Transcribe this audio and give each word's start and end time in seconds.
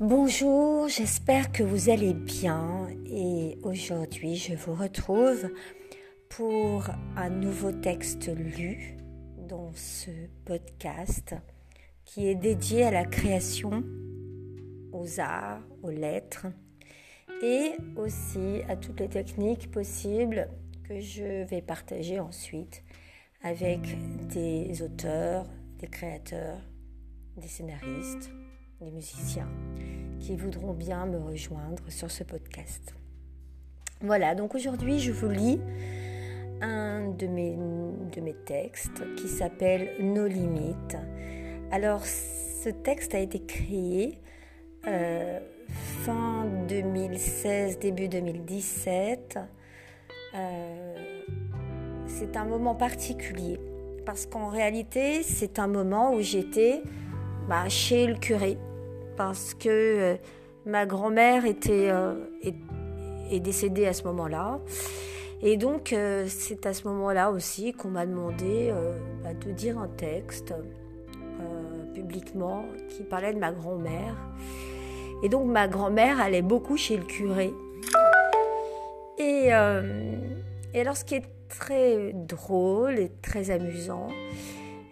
Bonjour, 0.00 0.88
j'espère 0.88 1.52
que 1.52 1.62
vous 1.62 1.90
allez 1.90 2.14
bien 2.14 2.88
et 3.04 3.58
aujourd'hui 3.62 4.34
je 4.34 4.54
vous 4.54 4.72
retrouve 4.72 5.50
pour 6.30 6.88
un 7.16 7.28
nouveau 7.28 7.70
texte 7.70 8.34
lu 8.34 8.96
dans 9.36 9.74
ce 9.74 10.10
podcast 10.46 11.34
qui 12.06 12.28
est 12.28 12.34
dédié 12.34 12.84
à 12.84 12.90
la 12.90 13.04
création, 13.04 13.84
aux 14.90 15.20
arts, 15.20 15.60
aux 15.82 15.90
lettres 15.90 16.46
et 17.42 17.72
aussi 17.96 18.62
à 18.70 18.76
toutes 18.76 19.00
les 19.00 19.08
techniques 19.10 19.70
possibles 19.70 20.48
que 20.88 20.98
je 20.98 21.44
vais 21.44 21.60
partager 21.60 22.20
ensuite 22.20 22.84
avec 23.42 23.80
des 24.28 24.80
auteurs, 24.80 25.46
des 25.78 25.88
créateurs, 25.88 26.62
des 27.36 27.48
scénaristes 27.48 28.30
des 28.80 28.90
musiciens 28.90 29.48
qui 30.20 30.36
voudront 30.36 30.74
bien 30.74 31.06
me 31.06 31.18
rejoindre 31.18 31.82
sur 31.88 32.10
ce 32.10 32.22
podcast. 32.22 32.94
Voilà, 34.02 34.34
donc 34.34 34.54
aujourd'hui 34.54 34.98
je 34.98 35.12
vous 35.12 35.28
lis 35.28 35.60
un 36.60 37.08
de 37.08 37.26
mes, 37.26 37.56
de 38.14 38.20
mes 38.20 38.34
textes 38.34 39.02
qui 39.16 39.28
s'appelle 39.28 39.90
Nos 40.00 40.26
limites. 40.26 40.96
Alors 41.70 42.04
ce 42.04 42.68
texte 42.68 43.14
a 43.14 43.18
été 43.18 43.40
créé 43.40 44.20
euh, 44.86 45.40
fin 46.04 46.46
2016, 46.68 47.78
début 47.78 48.08
2017. 48.08 49.38
Euh, 50.34 50.94
c'est 52.06 52.36
un 52.36 52.44
moment 52.44 52.74
particulier 52.74 53.58
parce 54.04 54.26
qu'en 54.26 54.48
réalité 54.48 55.22
c'est 55.22 55.58
un 55.58 55.66
moment 55.66 56.14
où 56.14 56.20
j'étais 56.20 56.82
bah, 57.48 57.68
chez 57.68 58.06
le 58.06 58.14
curé 58.16 58.58
parce 59.20 59.52
que 59.52 59.68
euh, 59.68 60.16
ma 60.64 60.86
grand-mère 60.86 61.44
était 61.44 61.90
euh, 61.90 62.14
est, 62.40 63.38
décédée 63.40 63.84
à 63.84 63.92
ce 63.92 64.04
moment-là. 64.04 64.58
Et 65.42 65.58
donc 65.58 65.92
euh, 65.92 66.24
c'est 66.26 66.64
à 66.64 66.72
ce 66.72 66.88
moment-là 66.88 67.30
aussi 67.30 67.74
qu'on 67.74 67.90
m'a 67.90 68.06
demandé 68.06 68.72
bah, 69.22 69.34
de 69.34 69.52
dire 69.52 69.78
un 69.78 69.88
texte 69.88 70.54
publiquement 71.92 72.64
qui 72.88 73.02
parlait 73.02 73.34
de 73.34 73.38
ma 73.38 73.52
grand-mère. 73.52 74.16
Et 75.22 75.28
donc 75.28 75.46
ma 75.50 75.68
grand-mère 75.68 76.18
allait 76.18 76.40
beaucoup 76.40 76.78
chez 76.78 76.96
le 76.96 77.04
curé. 77.04 77.52
Et, 79.18 79.48
et 79.48 80.80
alors 80.80 80.96
ce 80.96 81.04
qui 81.04 81.16
est 81.16 81.28
très 81.50 82.14
drôle 82.14 82.98
et 82.98 83.12
très 83.20 83.50
amusant, 83.50 84.08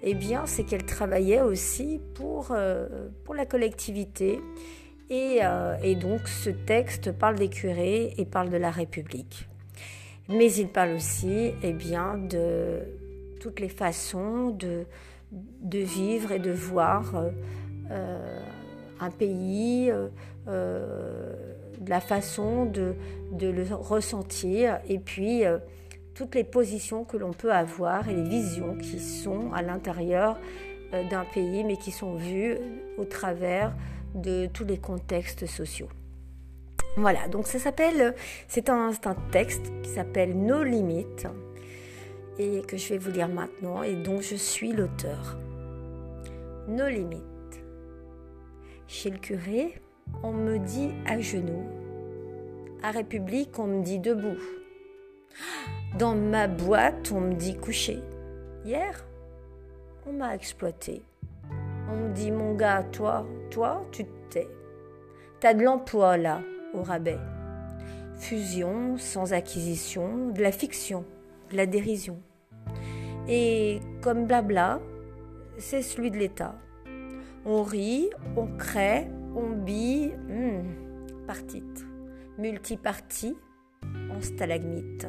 eh 0.02 0.14
bien, 0.14 0.46
c'est 0.46 0.64
qu'elle 0.64 0.84
travaillait 0.84 1.40
aussi 1.40 2.00
pour, 2.14 2.48
euh, 2.50 3.08
pour 3.24 3.34
la 3.34 3.46
collectivité. 3.46 4.40
Et, 5.10 5.38
euh, 5.42 5.76
et, 5.82 5.94
donc, 5.94 6.28
ce 6.28 6.50
texte 6.50 7.12
parle 7.12 7.36
des 7.36 7.48
curés 7.48 8.14
et 8.16 8.24
parle 8.24 8.50
de 8.50 8.56
la 8.56 8.70
République. 8.70 9.48
Mais 10.28 10.52
il 10.52 10.68
parle 10.68 10.90
aussi 10.90 11.52
eh 11.62 11.72
bien, 11.72 12.18
de 12.18 12.80
toutes 13.40 13.60
les 13.60 13.70
façons 13.70 14.50
de, 14.50 14.84
de 15.32 15.78
vivre 15.78 16.32
et 16.32 16.38
de 16.38 16.50
voir 16.50 17.24
euh, 17.90 18.40
un 19.00 19.10
pays, 19.10 19.90
de 20.46 21.90
la 21.90 22.00
façon 22.00 22.66
de, 22.66 22.94
de, 23.32 23.48
le 23.48 23.64
ressentir. 23.74 24.80
Et 24.88 24.98
puis, 24.98 25.44
toutes 26.18 26.34
les 26.34 26.42
positions 26.42 27.04
que 27.04 27.16
l'on 27.16 27.32
peut 27.32 27.52
avoir 27.52 28.08
et 28.08 28.12
les 28.12 28.28
visions 28.28 28.74
qui 28.74 28.98
sont 28.98 29.52
à 29.52 29.62
l'intérieur 29.62 30.36
euh, 30.92 31.08
d'un 31.08 31.24
pays, 31.24 31.62
mais 31.62 31.76
qui 31.76 31.92
sont 31.92 32.16
vues 32.16 32.56
au 32.96 33.04
travers 33.04 33.72
de 34.16 34.46
tous 34.46 34.64
les 34.64 34.78
contextes 34.78 35.46
sociaux. 35.46 35.88
Voilà, 36.96 37.28
donc 37.28 37.46
ça 37.46 37.60
s'appelle, 37.60 38.16
c'est 38.48 38.68
un, 38.68 38.90
un, 38.90 39.14
texte 39.30 39.70
qui 39.84 39.90
s'appelle 39.90 40.36
Nos 40.36 40.64
limites 40.64 41.28
et 42.36 42.62
que 42.62 42.76
je 42.76 42.88
vais 42.88 42.98
vous 42.98 43.12
lire 43.12 43.28
maintenant 43.28 43.84
et 43.84 43.94
dont 43.94 44.20
je 44.20 44.34
suis 44.34 44.72
l'auteur. 44.72 45.38
Nos 46.66 46.88
limites. 46.88 47.22
Chez 48.88 49.10
le 49.10 49.18
curé, 49.18 49.80
on 50.24 50.32
me 50.32 50.58
dit 50.58 50.90
à 51.06 51.20
genoux. 51.20 51.64
À 52.82 52.90
République, 52.90 53.56
on 53.60 53.68
me 53.68 53.84
dit 53.84 54.00
debout. 54.00 54.38
Dans 55.96 56.14
ma 56.14 56.46
boîte, 56.46 57.10
on 57.12 57.20
me 57.20 57.34
dit 57.34 57.56
coucher. 57.56 57.98
Hier, 58.64 59.04
on 60.06 60.12
m'a 60.12 60.34
exploité. 60.34 61.02
On 61.90 61.96
me 61.96 62.12
dit 62.12 62.30
mon 62.30 62.54
gars, 62.54 62.84
toi, 62.92 63.26
toi, 63.50 63.84
tu 63.90 64.04
te 64.04 64.30
tais. 64.30 64.48
T'as 65.40 65.54
de 65.54 65.64
l'emploi 65.64 66.16
là, 66.18 66.42
au 66.74 66.82
rabais. 66.82 67.18
Fusion, 68.16 68.96
sans 68.98 69.32
acquisition, 69.32 70.28
de 70.28 70.42
la 70.42 70.52
fiction, 70.52 71.04
de 71.50 71.56
la 71.56 71.66
dérision. 71.66 72.20
Et 73.26 73.80
comme 74.02 74.26
blabla, 74.26 74.80
c'est 75.56 75.82
celui 75.82 76.10
de 76.10 76.18
l'État. 76.18 76.54
On 77.44 77.62
rit, 77.62 78.10
on 78.36 78.46
crée, 78.56 79.08
on 79.34 79.48
bille, 79.48 80.12
hmm, 80.28 81.26
partite, 81.26 81.86
multipartie, 82.36 83.36
en 84.10 84.20
stalagmite 84.20 85.06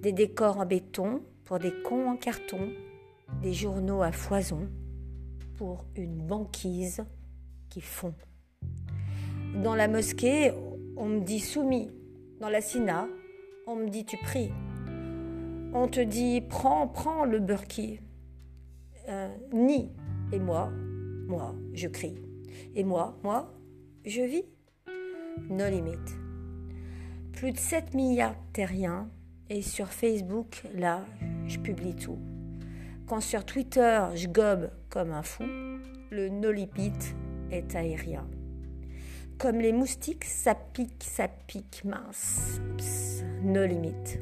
des 0.00 0.12
décors 0.12 0.58
en 0.58 0.66
béton 0.66 1.22
pour 1.44 1.58
des 1.58 1.72
cons 1.82 2.08
en 2.08 2.16
carton, 2.16 2.72
des 3.42 3.52
journaux 3.52 4.02
à 4.02 4.12
foison 4.12 4.68
pour 5.56 5.84
une 5.96 6.16
banquise 6.16 7.04
qui 7.68 7.80
fond. 7.80 8.14
Dans 9.62 9.74
la 9.74 9.88
mosquée, 9.88 10.52
on 10.96 11.06
me 11.06 11.20
dit 11.20 11.40
soumis. 11.40 11.90
Dans 12.40 12.48
la 12.48 12.60
sina, 12.60 13.08
on 13.66 13.76
me 13.76 13.88
dit 13.88 14.04
tu 14.04 14.16
pries. 14.18 14.52
On 15.74 15.88
te 15.88 16.00
dit 16.00 16.40
prends, 16.40 16.86
prends 16.86 17.24
le 17.24 17.40
burki. 17.40 18.00
Euh, 19.08 19.28
ni. 19.52 19.90
Et 20.32 20.38
moi, 20.38 20.70
moi, 21.26 21.54
je 21.72 21.88
crie. 21.88 22.14
Et 22.74 22.84
moi, 22.84 23.18
moi, 23.22 23.52
je 24.04 24.22
vis. 24.22 24.44
Nos 25.50 25.68
limites. 25.68 26.16
Plus 27.32 27.52
de 27.52 27.58
7 27.58 27.94
milliards 27.94 28.36
terriens 28.52 29.08
et 29.50 29.62
sur 29.62 29.88
Facebook, 29.88 30.62
là, 30.74 31.04
je 31.46 31.58
publie 31.58 31.94
tout. 31.94 32.18
Quand 33.06 33.20
sur 33.20 33.44
Twitter, 33.44 34.02
je 34.14 34.28
gobe 34.28 34.70
comme 34.90 35.12
un 35.12 35.22
fou, 35.22 35.44
le 36.10 36.28
no-lipite 36.28 37.14
est 37.50 37.74
aérien. 37.74 38.26
Comme 39.38 39.60
les 39.60 39.72
moustiques, 39.72 40.24
ça 40.24 40.54
pique, 40.54 41.04
ça 41.04 41.28
pique 41.28 41.82
mince. 41.84 42.60
no 43.42 43.64
limit. 43.64 44.18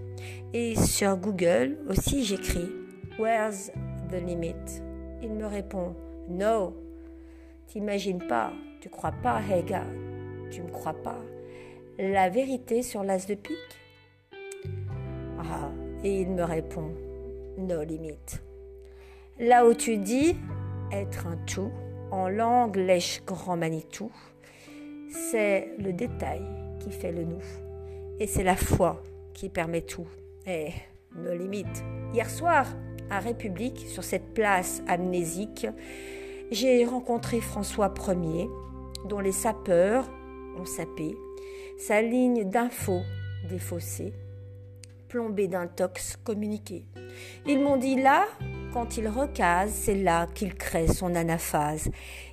Et 0.52 0.76
sur 0.76 1.16
Google 1.16 1.78
aussi, 1.88 2.24
j'écris 2.24 2.70
Where's 3.18 3.72
the 4.10 4.24
limit? 4.24 4.54
Il 5.22 5.32
me 5.32 5.46
répond 5.46 5.96
No. 6.28 6.76
T'imagines 7.66 8.24
pas, 8.26 8.52
tu 8.80 8.88
crois 8.88 9.12
pas, 9.12 9.40
hey 9.50 9.64
gars, 9.64 9.86
tu 10.50 10.62
me 10.62 10.68
crois 10.68 10.94
pas. 11.02 11.18
La 11.98 12.28
vérité 12.28 12.82
sur 12.82 13.02
l'as 13.02 13.26
de 13.26 13.34
pique 13.34 13.56
ah, 15.38 15.70
et 16.02 16.20
il 16.20 16.30
me 16.30 16.44
répond, 16.44 16.92
no 17.58 17.82
limite. 17.82 18.42
Là 19.38 19.66
où 19.66 19.74
tu 19.74 19.98
dis 19.98 20.36
être 20.92 21.26
un 21.26 21.36
tout, 21.46 21.70
en 22.10 22.28
langue 22.28 22.76
lèche 22.76 23.22
grand 23.26 23.56
Manitou, 23.56 24.10
c'est 25.10 25.70
le 25.78 25.92
détail 25.92 26.42
qui 26.80 26.90
fait 26.90 27.12
le 27.12 27.24
nous. 27.24 27.42
Et 28.18 28.26
c'est 28.26 28.44
la 28.44 28.56
foi 28.56 29.02
qui 29.34 29.48
permet 29.48 29.82
tout. 29.82 30.06
Et 30.46 30.68
no 31.16 31.34
limite. 31.34 31.84
Hier 32.14 32.30
soir, 32.30 32.66
à 33.10 33.18
République, 33.18 33.86
sur 33.88 34.04
cette 34.04 34.32
place 34.32 34.82
amnésique, 34.86 35.66
j'ai 36.50 36.84
rencontré 36.84 37.40
François 37.40 37.92
Ier, 38.08 38.48
dont 39.08 39.20
les 39.20 39.32
sapeurs 39.32 40.08
ont 40.58 40.64
sapé 40.64 41.16
sa 41.78 42.00
ligne 42.00 42.48
d'info 42.48 43.00
défaussée 43.48 44.12
plombé 45.08 45.48
d'un 45.48 45.66
tox 45.66 46.16
communiqué. 46.16 46.86
Ils 47.46 47.60
m'ont 47.60 47.76
dit 47.76 48.00
là, 48.00 48.26
quand 48.72 48.96
il 48.96 49.08
recase, 49.08 49.72
c'est 49.72 49.94
là 49.94 50.26
qu'il 50.34 50.54
crée 50.54 50.88
son 50.88 51.14
anaphase. 51.14 51.90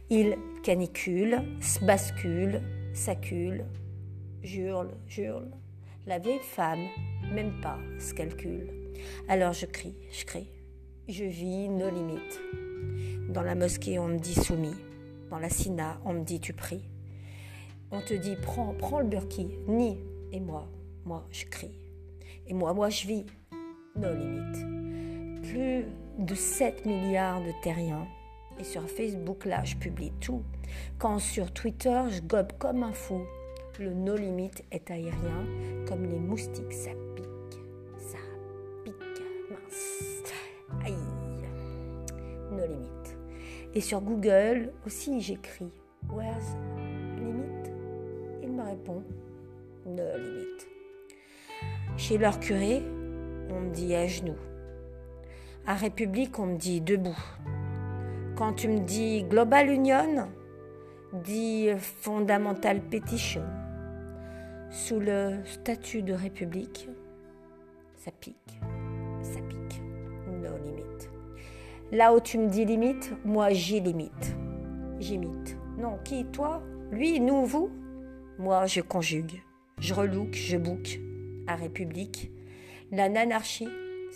Il 0.10 0.38
canicule, 0.64 1.42
se 1.62 1.84
bascule, 1.84 2.62
s'accule, 2.94 3.66
jurle, 4.42 4.92
jurle. 5.08 5.50
La 6.06 6.20
vieille 6.20 6.40
femme, 6.42 6.86
même 7.34 7.60
pas, 7.62 7.78
se 8.00 8.14
calcule. 8.14 8.68
Alors 9.28 9.54
je 9.54 9.66
crie, 9.66 9.96
je 10.12 10.26
crie. 10.26 10.50
Je 11.08 11.26
vis 11.26 11.70
nos 11.70 11.90
limites. 11.90 12.40
Dans 13.30 13.42
la 13.42 13.56
mosquée, 13.56 14.00
on 14.00 14.08
me 14.08 14.20
dit 14.20 14.36
soumis. 14.36 14.76
Dans 15.30 15.40
la 15.40 15.50
sina, 15.50 16.00
on 16.06 16.14
me 16.14 16.24
dit 16.24 16.40
tu 16.40 16.54
pries. 16.54 16.84
On 17.92 18.02
te 18.02 18.14
dit 18.14 18.36
prends, 18.42 18.74
prends 18.74 19.00
le 19.00 19.08
burki, 19.08 19.48
ni. 19.68 20.00
Et 20.32 20.40
moi, 20.40 20.68
moi, 21.06 21.28
je 21.32 21.46
crie. 21.46 21.83
Et 22.48 22.54
moi, 22.54 22.74
moi, 22.74 22.90
je 22.90 23.08
vis 23.08 23.26
nos 23.96 24.14
limites. 24.14 25.48
Plus 25.50 25.86
de 26.18 26.36
7 26.36 26.86
milliards 26.86 27.42
de 27.42 27.52
terriens 27.62 28.08
Et 28.60 28.64
sur 28.64 28.88
Facebook, 28.90 29.46
là, 29.46 29.64
je 29.64 29.76
publie 29.76 30.12
tout. 30.20 30.44
Quand 30.98 31.20
sur 31.20 31.52
Twitter, 31.52 32.02
je 32.10 32.22
gobe 32.22 32.52
comme 32.60 32.84
un 32.84 32.94
fou. 32.94 33.22
Le 33.80 33.94
no 33.94 34.16
limit 34.16 34.52
est 34.72 34.92
aérien, 34.92 35.46
comme 35.88 36.06
les 36.06 36.20
moustiques, 36.20 36.72
ça 36.72 36.92
pique. 37.16 37.60
Ça 37.98 38.20
pique. 38.84 38.94
Mince. 39.50 40.24
Aïe. 40.86 40.94
No 42.52 42.66
limit. 42.68 42.90
Et 43.74 43.82
sur 43.82 44.02
Google 44.02 44.72
aussi, 44.86 45.22
j'écris 45.22 45.72
Where's 46.12 46.56
limit? 47.18 47.72
Il 48.44 48.52
me 48.52 48.62
répond 48.62 49.04
No 49.86 50.04
limit. 50.18 50.73
Chez 51.96 52.18
leur 52.18 52.40
curé, 52.40 52.82
on 53.52 53.62
me 53.62 53.70
dit 53.72 53.94
à 53.94 54.08
genoux. 54.08 54.38
À 55.68 55.76
République, 55.76 56.40
on 56.40 56.48
me 56.48 56.58
dit 56.58 56.82
debout. 56.82 57.18
Quand 58.36 58.54
tu 58.54 58.68
me 58.68 58.80
dis 58.80 59.24
Global 59.24 59.70
Union, 59.70 60.28
dis 61.14 61.70
Fondamental 61.78 62.82
Petition. 62.82 63.44
Sous 64.72 65.00
le 65.00 65.36
statut 65.46 66.02
de 66.02 66.14
République, 66.14 66.90
ça 67.96 68.10
pique, 68.12 68.60
ça 69.22 69.40
pique, 69.48 69.84
no 70.28 70.58
limite. 70.64 71.12
Là 71.92 72.12
où 72.16 72.20
tu 72.20 72.40
me 72.40 72.48
dis 72.48 72.66
limite, 72.66 73.14
moi 73.24 73.52
j'y 73.52 73.80
limite. 73.80 74.36
J'imite. 75.00 75.58
Non, 75.78 76.00
qui 76.04 76.26
Toi? 76.26 76.64
Lui 76.92 77.20
Nous 77.20 77.46
Vous? 77.46 77.70
Moi 78.40 78.66
je 78.66 78.82
conjugue. 78.82 79.44
Je 79.78 79.94
relook, 79.94 80.34
je 80.34 80.58
boucle. 80.58 81.03
À 81.48 81.56
République, 81.56 82.32
la 82.92 83.10
nanarchie 83.10 83.70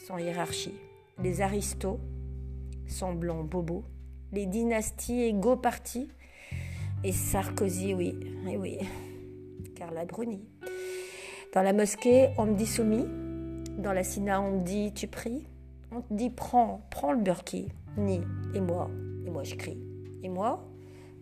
sans 0.06 0.18
hiérarchie. 0.18 0.74
Les 1.22 1.42
aristos 1.42 2.00
sont 2.88 3.14
blancs 3.14 3.48
bobos 3.50 3.84
les 4.32 4.46
dynasties 4.46 5.22
égaux 5.24 5.56
partis. 5.56 6.10
Et 7.04 7.12
Sarkozy, 7.12 7.94
oui, 7.94 8.20
et 8.50 8.58
oui, 8.58 8.80
Carla 9.76 10.06
Bruni. 10.06 10.44
Dans 11.54 11.62
la 11.62 11.74
mosquée, 11.74 12.30
on 12.38 12.46
me 12.46 12.56
dit 12.56 12.66
soumis. 12.66 13.06
Dans 13.78 13.94
la 13.94 14.04
sina, 14.04 14.42
on 14.42 14.60
me 14.60 14.64
dit 14.64 14.92
tu 14.94 15.08
pries. 15.08 15.48
On 15.92 16.02
te 16.02 16.14
dit 16.14 16.30
prends, 16.30 16.82
prends 16.90 17.14
le 17.14 17.22
burki. 17.22 17.72
Ni. 17.98 18.22
Et 18.56 18.62
moi, 18.62 18.90
et 19.26 19.30
moi 19.30 19.44
je 19.44 19.56
crie. 19.56 19.78
Et 20.24 20.30
moi, 20.30 20.68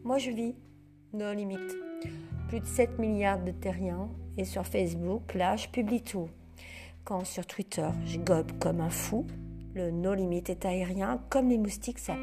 moi 0.03 0.17
je 0.17 0.31
vis. 0.31 0.55
No 1.13 1.33
limite. 1.33 1.75
Plus 2.47 2.61
de 2.61 2.65
7 2.65 2.97
milliards 2.97 3.43
de 3.43 3.51
terriens. 3.51 4.09
Et 4.37 4.45
sur 4.45 4.65
Facebook, 4.65 5.33
là, 5.33 5.55
je 5.55 5.67
publie 5.67 6.01
tout. 6.01 6.29
Quand 7.03 7.23
sur 7.23 7.45
Twitter, 7.45 7.87
je 8.05 8.17
gobe 8.17 8.51
comme 8.59 8.81
un 8.81 8.89
fou, 8.89 9.25
le 9.73 9.91
no 9.91 10.13
limite 10.13 10.49
est 10.49 10.65
aérien, 10.65 11.21
comme 11.29 11.49
les 11.49 11.57
moustiques, 11.57 11.99
ça 11.99 12.15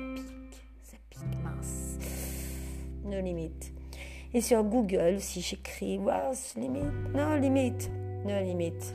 pique 1.10 1.42
mince. 1.42 1.98
No 3.04 3.20
limite. 3.20 3.72
Et 4.34 4.40
sur 4.40 4.64
Google, 4.64 5.20
si 5.20 5.40
j'écris 5.40 5.98
was 5.98 6.54
limite, 6.56 7.14
no 7.14 7.36
limite, 7.36 7.90
no 8.24 8.40
limite. 8.40 8.94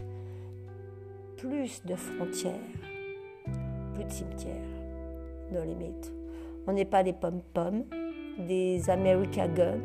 Plus 1.37 1.83
de 1.85 1.95
frontières, 1.95 2.53
plus 3.93 4.03
de 4.03 4.09
cimetières, 4.09 4.55
no 5.51 5.63
limite. 5.63 6.11
On 6.65 6.73
n'est 6.73 6.85
pas 6.85 7.03
des 7.03 7.13
pom-pom, 7.13 7.83
des 8.39 8.89
America 8.89 9.47
Gum. 9.47 9.79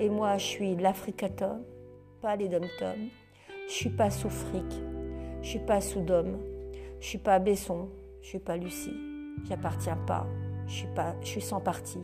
Et 0.00 0.08
moi, 0.08 0.36
je 0.38 0.44
suis 0.44 0.76
l'Africatom, 0.76 1.62
pas 2.22 2.36
les 2.36 2.48
dom-tom. 2.48 3.08
Je 3.68 3.72
suis 3.72 3.90
pas 3.90 4.10
sous 4.10 4.30
fric, 4.30 4.72
je 5.42 5.48
suis 5.48 5.58
pas 5.58 5.80
sous 5.80 6.00
dom, 6.00 6.38
je 7.00 7.06
suis 7.06 7.18
pas 7.18 7.38
Besson, 7.38 7.88
je 8.22 8.28
suis 8.28 8.38
pas 8.38 8.56
Lucie, 8.56 8.96
j'appartiens 9.48 9.98
pas 10.06 10.26
je 10.66 10.72
suis, 10.72 10.86
pas, 10.94 11.14
je 11.20 11.26
suis 11.26 11.40
sans 11.40 11.60
parti. 11.60 11.98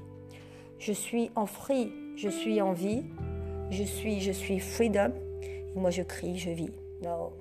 Je 0.79 0.93
suis 0.93 1.31
en 1.35 1.47
free, 1.47 1.93
je 2.17 2.29
suis 2.29 2.61
en 2.61 2.73
vie, 2.73 3.03
je 3.71 3.83
suis, 3.83 4.21
je 4.21 4.33
suis 4.33 4.61
freedom. 4.61 5.13
Et 5.43 5.79
moi, 5.79 5.91
je 5.91 6.03
crie, 6.03 6.39
je 6.39 6.51
vis. 6.51 6.71
Non, 7.03 7.33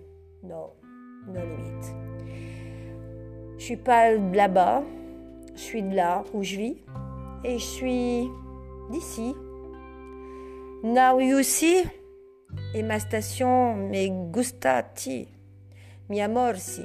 non, 0.43 0.69
no 1.27 1.41
limite. 1.41 1.93
Je 3.57 3.63
suis 3.63 3.77
pas 3.77 4.13
là-bas, 4.13 4.83
je 5.53 5.59
suis 5.59 5.83
de 5.83 5.95
là 5.95 6.23
où 6.33 6.43
je 6.43 6.55
vis. 6.55 6.77
Et 7.43 7.59
je 7.59 7.65
suis 7.65 8.27
d'ici. 8.89 9.33
Now 10.83 11.19
you 11.19 11.43
see. 11.43 11.83
Et 12.73 12.83
ma 12.83 12.99
station 12.99 13.75
me 13.75 14.31
gusta 14.31 14.83
ti. 14.83 15.27
Mi 16.09 16.21
amor 16.21 16.57
si. 16.57 16.83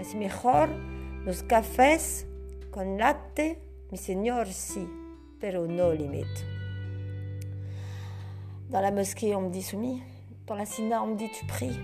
Es 0.00 0.14
mejor 0.14 0.68
los 1.24 1.42
cafés 1.42 2.26
con 2.70 2.98
latte, 2.98 3.58
mi 3.90 3.98
señor, 3.98 4.46
si, 4.46 4.86
pero 5.40 5.66
no 5.66 5.92
limite. 5.92 6.44
Dans 8.70 8.80
la 8.80 8.90
mosquée, 8.90 9.34
on 9.34 9.42
me 9.42 9.50
dit 9.50 9.62
soumis. 9.62 10.02
Dans 10.46 10.54
la 10.54 10.66
sina, 10.66 11.02
on 11.02 11.08
me 11.08 11.16
dit 11.16 11.30
tu 11.30 11.46
pries. 11.46 11.78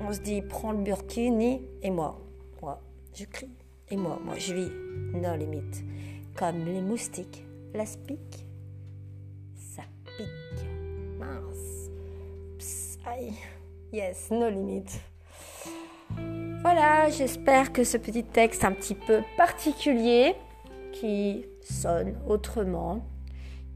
On 0.00 0.12
se 0.12 0.20
dit 0.20 0.42
prends 0.42 0.72
le 0.72 0.82
burkini. 0.82 1.62
Et 1.82 1.90
moi, 1.90 2.20
moi, 2.60 2.80
je 3.14 3.24
crie. 3.24 3.50
Et 3.90 3.96
moi, 3.96 4.18
moi, 4.22 4.34
je 4.38 4.54
vis. 4.54 4.70
No 5.14 5.34
limite. 5.34 5.82
Comme 6.34 6.64
les 6.66 6.82
moustiques. 6.82 7.44
La 7.74 7.86
Yes, 13.92 14.30
no 14.30 14.48
limite. 14.50 15.00
Voilà, 16.62 17.08
j'espère 17.08 17.72
que 17.72 17.84
ce 17.84 17.96
petit 17.96 18.24
texte 18.24 18.64
un 18.64 18.72
petit 18.72 18.94
peu 18.94 19.20
particulier, 19.36 20.34
qui 20.92 21.46
sonne 21.62 22.14
autrement, 22.26 23.06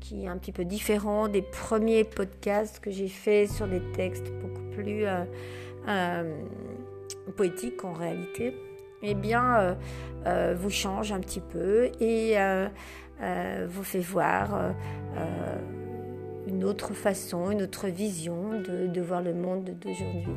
qui 0.00 0.24
est 0.24 0.28
un 0.28 0.36
petit 0.38 0.52
peu 0.52 0.64
différent 0.64 1.28
des 1.28 1.42
premiers 1.42 2.04
podcasts 2.04 2.80
que 2.80 2.90
j'ai 2.90 3.08
fait 3.08 3.46
sur 3.46 3.66
des 3.66 3.80
textes 3.92 4.30
beaucoup 4.42 4.64
plus 4.72 5.06
euh, 5.06 5.24
euh, 5.88 6.42
poétiques 7.36 7.84
en 7.84 7.92
réalité, 7.92 8.56
eh 9.02 9.14
bien, 9.14 9.76
euh, 10.26 10.54
vous 10.58 10.70
change 10.70 11.12
un 11.12 11.20
petit 11.20 11.40
peu 11.40 11.90
et 12.00 12.36
vous 13.68 13.84
fait 13.84 14.00
voir 14.00 14.74
une 16.50 16.64
autre 16.64 16.92
façon, 16.92 17.50
une 17.50 17.62
autre 17.62 17.88
vision 17.88 18.60
de 18.60 19.00
voir 19.00 19.22
le 19.22 19.32
monde 19.34 19.70
d'aujourd'hui. 19.80 20.36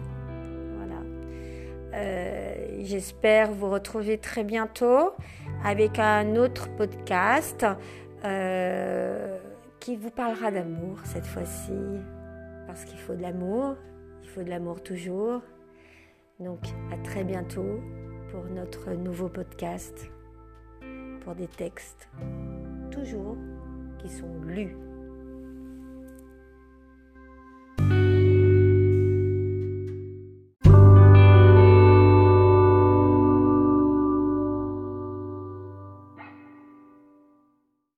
Euh, 1.93 2.55
j'espère 2.81 3.51
vous 3.51 3.69
retrouver 3.69 4.17
très 4.17 4.43
bientôt 4.43 5.11
avec 5.63 5.99
un 5.99 6.35
autre 6.35 6.67
podcast 6.75 7.65
euh, 8.25 9.37
qui 9.79 9.95
vous 9.95 10.09
parlera 10.09 10.49
d'amour 10.49 10.97
cette 11.03 11.25
fois-ci. 11.25 11.73
Parce 12.65 12.85
qu'il 12.85 12.97
faut 12.97 13.13
de 13.13 13.21
l'amour, 13.21 13.75
il 14.23 14.29
faut 14.29 14.41
de 14.41 14.49
l'amour 14.49 14.81
toujours. 14.81 15.41
Donc 16.39 16.61
à 16.91 16.97
très 16.97 17.23
bientôt 17.23 17.79
pour 18.31 18.43
notre 18.45 18.91
nouveau 18.93 19.29
podcast, 19.29 20.09
pour 21.21 21.35
des 21.35 21.47
textes 21.47 22.09
toujours 22.89 23.37
qui 23.99 24.09
sont 24.09 24.41
lus 24.47 24.75